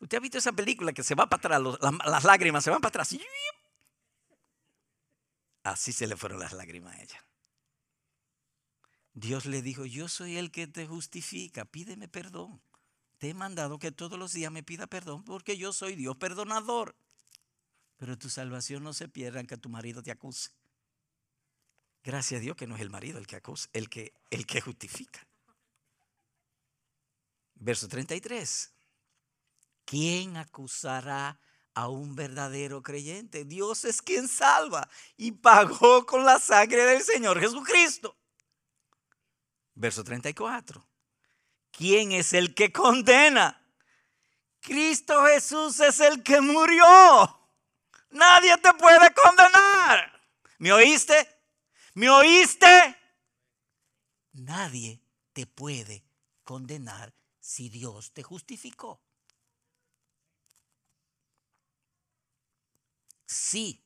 [0.00, 2.90] Usted ha visto esa película que se va para atrás, las, lágrimas se van para
[2.90, 3.16] atrás.
[5.64, 7.24] Así se le fueron las lágrimas a ella.
[9.12, 12.62] Dios le dijo, yo soy el que te justifica, pídeme perdón.
[13.18, 16.94] Te he mandado que todos los días me pida perdón porque yo soy Dios perdonador.
[17.98, 20.50] Pero tu salvación no se pierda en que tu marido te acuse.
[22.02, 24.60] Gracias a Dios que no es el marido el que acusa, el que, el que
[24.60, 25.26] justifica.
[27.56, 28.72] Verso 33.
[29.84, 31.40] ¿Quién acusará
[31.74, 33.44] a un verdadero creyente?
[33.44, 38.16] Dios es quien salva y pagó con la sangre del Señor Jesucristo.
[39.74, 40.86] Verso 34.
[41.72, 43.60] ¿Quién es el que condena?
[44.60, 47.37] Cristo Jesús es el que murió
[48.10, 50.20] Nadie te puede condenar.
[50.58, 51.28] ¿Me oíste?
[51.94, 52.96] ¿Me oíste?
[54.32, 55.00] Nadie
[55.32, 56.04] te puede
[56.44, 59.00] condenar si Dios te justificó.
[63.26, 63.84] Sí,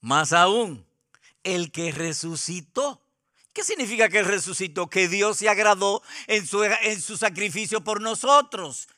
[0.00, 0.86] más aún,
[1.42, 3.02] el que resucitó.
[3.52, 4.88] ¿Qué significa que resucitó?
[4.88, 8.88] Que Dios se agradó en su, en su sacrificio por nosotros.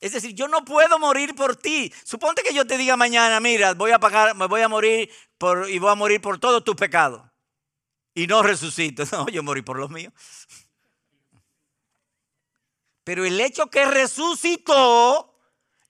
[0.00, 1.92] Es decir, yo no puedo morir por ti.
[2.04, 5.68] Suponte que yo te diga mañana, mira, voy a pagar, me voy a morir por,
[5.68, 7.22] y voy a morir por todos tus pecados.
[8.14, 9.04] Y no resucito.
[9.12, 10.12] No, yo morí por los míos.
[13.04, 15.34] Pero el hecho que resucitó,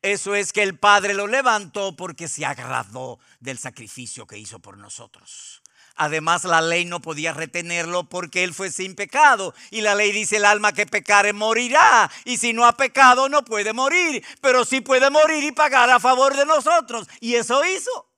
[0.03, 4.77] eso es que el Padre lo levantó porque se agradó del sacrificio que hizo por
[4.77, 5.63] nosotros.
[6.03, 9.53] Además, la ley no podía retenerlo porque él fue sin pecado.
[9.71, 12.11] Y la ley dice, el alma que pecare morirá.
[12.25, 14.25] Y si no ha pecado, no puede morir.
[14.41, 17.07] Pero sí puede morir y pagar a favor de nosotros.
[17.21, 18.09] Y eso hizo.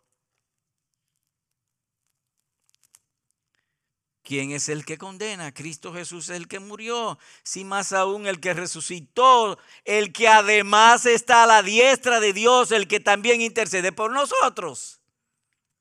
[4.22, 5.52] ¿Quién es el que condena?
[5.52, 11.04] Cristo Jesús es el que murió, si más aún el que resucitó, el que además
[11.04, 15.00] está a la diestra de Dios, el que también intercede por nosotros.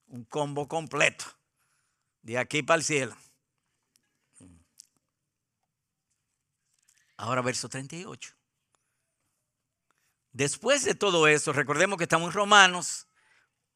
[0.07, 1.25] Un combo completo.
[2.21, 3.15] De aquí para el cielo.
[7.17, 8.33] Ahora verso 38.
[10.31, 13.07] Después de todo eso, recordemos que estamos en Romanos,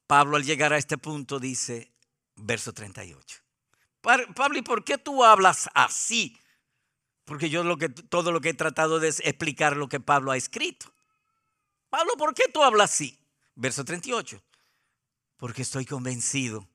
[0.07, 1.93] Pablo al llegar a este punto dice,
[2.35, 3.41] verso 38.
[4.01, 6.39] Pablo, ¿y por qué tú hablas así?
[7.23, 10.37] Porque yo lo que, todo lo que he tratado de explicar lo que Pablo ha
[10.37, 10.93] escrito.
[11.89, 13.19] Pablo, ¿por qué tú hablas así?
[13.55, 14.41] Verso 38.
[15.37, 16.67] Porque estoy convencido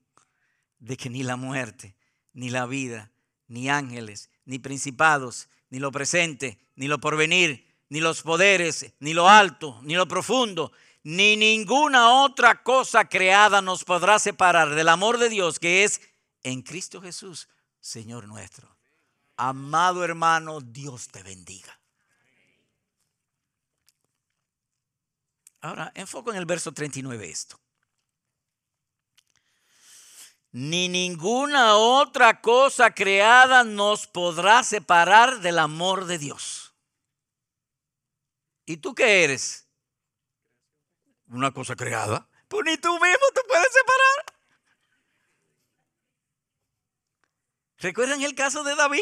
[0.81, 1.95] de que ni la muerte,
[2.33, 3.13] ni la vida,
[3.47, 9.29] ni ángeles, ni principados, ni lo presente, ni lo porvenir, ni los poderes, ni lo
[9.29, 10.73] alto, ni lo profundo,
[11.03, 16.01] ni ninguna otra cosa creada nos podrá separar del amor de Dios que es
[16.43, 17.49] en Cristo Jesús,
[17.81, 18.77] Señor nuestro.
[19.37, 21.79] Amado hermano, Dios te bendiga.
[25.63, 27.61] Ahora, enfoco en el verso 39 esto.
[30.53, 36.75] Ni ninguna otra cosa creada nos podrá separar del amor de Dios.
[38.67, 39.69] ¿Y tú qué eres?
[41.29, 42.29] Una cosa creada.
[42.49, 44.31] Pues ni tú mismo te puedes separar.
[47.79, 49.01] ¿Recuerdan el caso de David?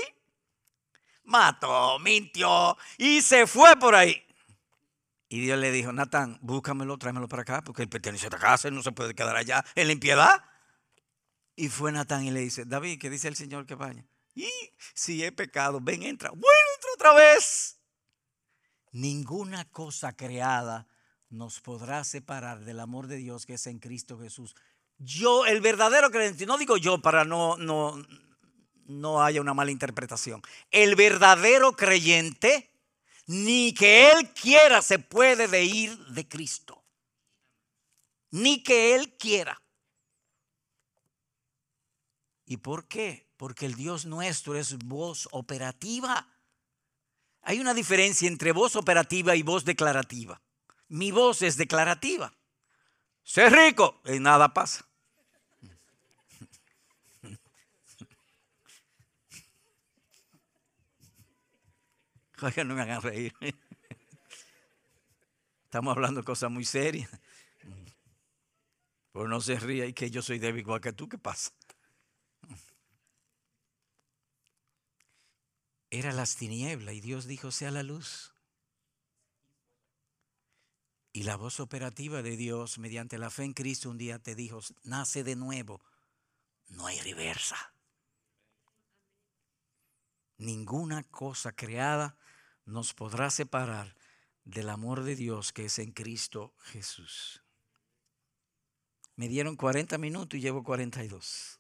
[1.25, 4.25] Mató, mintió y se fue por ahí.
[5.29, 8.69] Y Dios le dijo, Natán, búscamelo, tráemelo para acá, porque él pertenece a esta casa,
[8.69, 10.48] y no se puede quedar allá en la impiedad.
[11.59, 14.07] Y fue Natán y le dice, David, ¿qué dice el Señor que vaya?
[14.33, 14.49] Y
[14.95, 16.31] si he pecado, ven, entra.
[16.31, 17.81] Bueno, entra otra vez.
[18.93, 20.87] Ninguna cosa creada
[21.31, 24.55] nos podrá separar del amor de Dios que es en Cristo Jesús.
[24.99, 28.07] Yo, el verdadero creyente, no digo yo para no, no,
[28.85, 30.41] no haya una mala interpretación.
[30.71, 32.71] El verdadero creyente
[33.27, 36.85] ni que Él quiera se puede de ir de Cristo.
[38.31, 39.61] Ni que Él quiera.
[42.51, 43.29] ¿Y por qué?
[43.37, 46.27] Porque el Dios nuestro es voz operativa.
[47.43, 50.41] Hay una diferencia entre voz operativa y voz declarativa.
[50.89, 52.33] Mi voz es declarativa.
[53.23, 54.89] Sé rico y nada pasa.
[62.41, 63.35] Oigan, no me hagan reír.
[65.65, 67.11] Estamos hablando de cosas muy serias.
[69.13, 71.53] Pero no se ría y que yo soy débil igual que tú, ¿qué pasa?
[75.91, 78.35] Era las tinieblas y Dios dijo, sea la luz.
[81.13, 84.61] Y la voz operativa de Dios mediante la fe en Cristo un día te dijo,
[84.85, 85.81] nace de nuevo,
[86.69, 87.73] no hay reversa.
[90.37, 92.17] Ninguna cosa creada
[92.65, 93.97] nos podrá separar
[94.45, 97.43] del amor de Dios que es en Cristo Jesús.
[99.17, 101.58] Me dieron 40 minutos y llevo 42.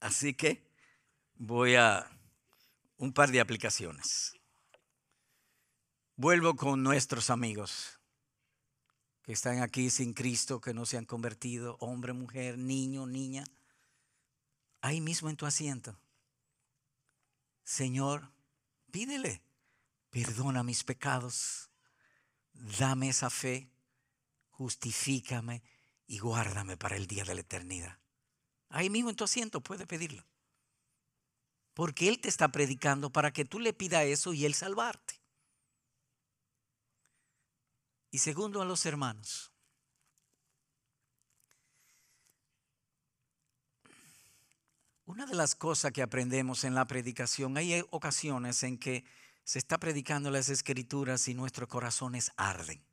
[0.00, 0.64] Así que
[1.36, 2.08] voy a
[2.96, 4.34] un par de aplicaciones.
[6.16, 7.98] Vuelvo con nuestros amigos
[9.22, 13.44] que están aquí sin Cristo, que no se han convertido, hombre, mujer, niño, niña,
[14.80, 15.98] ahí mismo en tu asiento.
[17.62, 18.32] Señor,
[18.90, 19.42] pídele,
[20.10, 21.70] perdona mis pecados,
[22.78, 23.70] dame esa fe,
[24.50, 25.62] justifícame
[26.06, 27.98] y guárdame para el día de la eternidad.
[28.70, 30.24] Ahí mismo en tu asiento puede pedirlo.
[31.74, 35.20] Porque Él te está predicando para que tú le pidas eso y Él salvarte.
[38.10, 39.52] Y segundo a los hermanos.
[45.04, 49.04] Una de las cosas que aprendemos en la predicación, hay ocasiones en que
[49.42, 52.87] se está predicando las escrituras y nuestros corazones arden.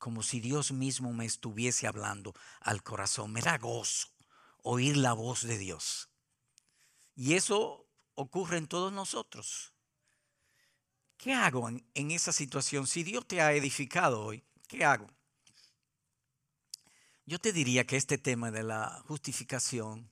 [0.00, 3.32] Como si Dios mismo me estuviese hablando al corazón.
[3.32, 4.08] Me da gozo
[4.62, 6.08] oír la voz de Dios.
[7.14, 9.74] Y eso ocurre en todos nosotros.
[11.18, 12.86] ¿Qué hago en, en esa situación?
[12.86, 15.06] Si Dios te ha edificado hoy, ¿qué hago?
[17.26, 20.10] Yo te diría que este tema de la justificación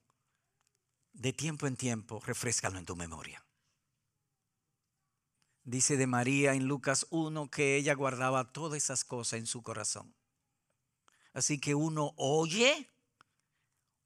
[1.15, 3.43] de tiempo en tiempo, refrescalo en tu memoria.
[5.69, 10.15] Dice de María en Lucas 1 que ella guardaba todas esas cosas en su corazón.
[11.35, 12.89] Así que uno oye,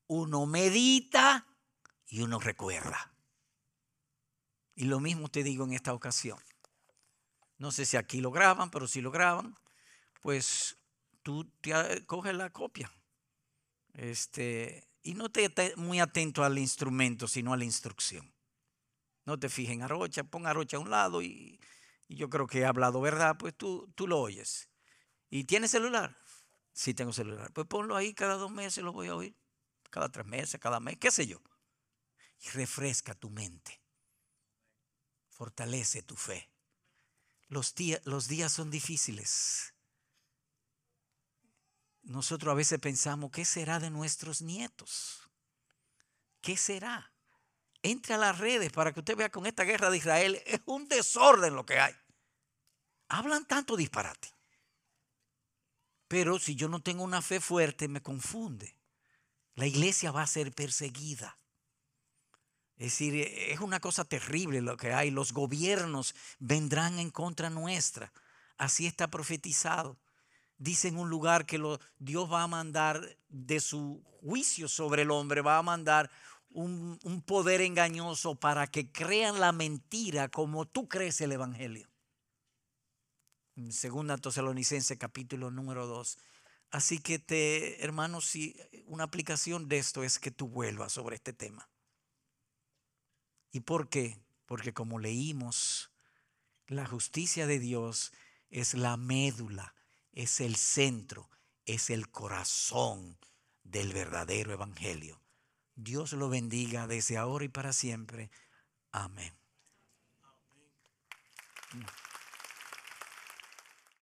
[0.09, 1.47] uno medita
[2.09, 3.15] y uno recuerda.
[4.75, 6.41] Y lo mismo te digo en esta ocasión.
[7.59, 9.57] No sé si aquí lo graban, pero si lo graban,
[10.21, 10.79] pues
[11.23, 12.93] tú te coges la copia.
[13.95, 18.32] Este, y no te muy atento al instrumento, sino a la instrucción.
[19.25, 21.61] No te fijes en Arocha, pon Arocha a un lado y,
[22.09, 24.69] yo creo que he hablado verdad, pues tú, tú lo oyes.
[25.31, 26.19] ¿Y tienes celular?
[26.73, 27.51] Sí, tengo celular.
[27.53, 29.35] Pues ponlo ahí cada dos meses, lo voy a oír.
[29.91, 31.41] Cada tres meses, cada mes, qué sé yo.
[32.41, 33.81] Y refresca tu mente.
[35.31, 36.51] Fortalece tu fe.
[37.49, 39.73] Los, los días son difíciles
[42.03, 45.31] nosotros a veces pensamos, ¿qué será de nuestros nietos?
[46.41, 47.12] ¿Qué será?
[47.83, 50.89] Entre a las redes para que usted vea con esta guerra de Israel, es un
[50.89, 51.95] desorden lo que hay.
[53.09, 54.29] Hablan tanto disparate.
[56.09, 58.77] Pero si yo no tengo una fe fuerte, me confunde.
[59.55, 61.39] La iglesia va a ser perseguida.
[62.77, 65.11] Es decir, es una cosa terrible lo que hay.
[65.11, 68.13] Los gobiernos vendrán en contra nuestra.
[68.57, 69.99] Así está profetizado.
[70.59, 71.61] Dice en un lugar que
[71.99, 76.11] Dios va a mandar de su juicio sobre el hombre, va a mandar
[76.55, 81.89] un, poder engañoso para que crean la mentira como tú crees el Evangelio.
[83.71, 86.19] Segunda Tesalonicense capítulo número 2.
[86.71, 91.33] Así que te, hermanos, si una aplicación de esto es que tú vuelvas sobre este
[91.33, 91.69] tema.
[93.51, 94.19] ¿Y por qué?
[94.47, 95.91] Porque como leímos,
[96.67, 98.13] la justicia de Dios
[98.49, 99.75] es la médula,
[100.13, 101.29] es el centro,
[101.67, 103.19] es el corazón
[103.63, 105.22] del verdadero evangelio.
[105.75, 108.31] Dios lo bendiga desde ahora y para siempre.
[108.93, 109.33] Amén.